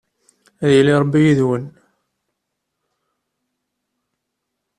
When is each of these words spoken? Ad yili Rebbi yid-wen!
Ad 0.63 0.69
yili 0.73 0.95
Rebbi 1.01 1.19
yid-wen! 1.25 1.65